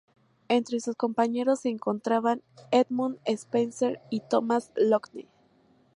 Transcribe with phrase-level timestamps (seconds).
[0.47, 5.27] Entre sus compañeros se encontraban Edmund Spenser y Thomas Lodge.